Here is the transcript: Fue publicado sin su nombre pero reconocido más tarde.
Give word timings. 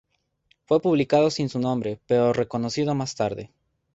Fue 0.65 0.81
publicado 0.81 1.29
sin 1.29 1.47
su 1.47 1.59
nombre 1.59 1.99
pero 2.07 2.33
reconocido 2.33 2.95
más 2.95 3.13
tarde. 3.13 3.51